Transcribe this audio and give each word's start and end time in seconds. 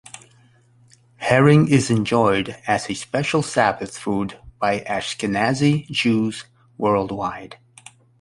Herring 1.17 1.67
is 1.67 1.91
enjoyed 1.91 2.59
as 2.65 2.89
a 2.89 2.95
special 2.95 3.43
Sabbath 3.43 3.99
food 3.99 4.39
by 4.59 4.79
Ashkenazi 4.79 5.87
Jews 5.91 6.45
worldwide. 6.75 7.59